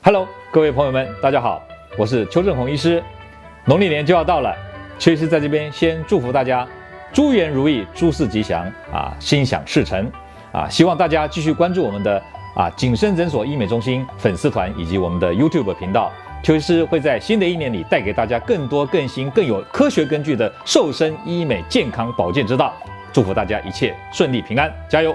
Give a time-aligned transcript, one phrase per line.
[0.00, 1.60] Hello，各位朋友们，大家好，
[1.96, 3.02] 我是邱正红医师。
[3.64, 4.54] 农历年就要到了，
[4.98, 6.66] 邱医师在这边先祝福大家，
[7.12, 10.10] 诸愿如意，诸事吉祥啊，心想事成
[10.52, 10.68] 啊！
[10.68, 12.22] 希望大家继续关注我们的
[12.54, 16.12] 啊，景深诊所医美中心粉丝团以及我们的 YouTube 频道。
[16.44, 22.72] 邱医师会在新的一年里带给大家更多更新、更有科学根据的瘦身医美健康保健之道。
[23.12, 25.14] 祝福大家一切顺利平安，加油！